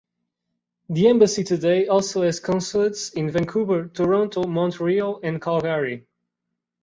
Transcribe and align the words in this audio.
The 0.89 1.09
embassy 1.09 1.43
today 1.43 1.85
also 1.85 2.23
has 2.23 2.39
consulates 2.39 3.09
in 3.11 3.29
Vancouver, 3.29 3.87
Toronto, 3.89 4.45
Montreal, 4.47 5.19
and 5.21 5.39
Calgary. 5.39 6.07